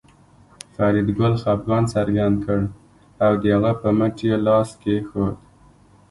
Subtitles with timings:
[0.75, 2.61] فریدګل خپګان څرګند کړ
[3.25, 5.35] او د هغه په مټ یې لاس کېښود